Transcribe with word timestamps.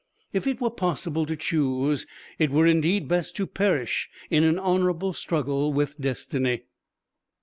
If 0.33 0.47
it 0.47 0.59
were 0.59 0.71
possible 0.71 1.27
to 1.27 1.35
choose, 1.35 2.07
it 2.39 2.49
were 2.49 2.65
indeed 2.65 3.07
best 3.07 3.35
to 3.35 3.45
perish 3.45 4.09
in 4.31 4.43
an 4.43 4.57
honorable 4.57 5.13
struggle 5.13 5.71
with 5.71 6.01
destiny. 6.01 6.63